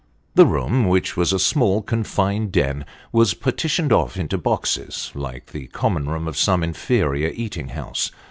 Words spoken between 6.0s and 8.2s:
room of some inferior eating house.